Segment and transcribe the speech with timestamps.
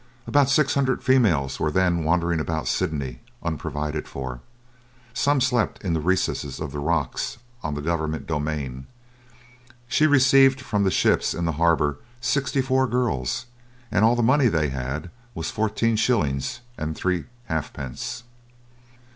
[0.25, 4.39] About six hundred females were then wandering about Sydney unprovided for.
[5.13, 8.87] Some slept in the recesses of the rocks on the Government domain.
[9.87, 13.45] She received from the ships in the harbour sixty four girls,
[13.91, 18.23] and all the money they had was fourteen shillings and three half pence.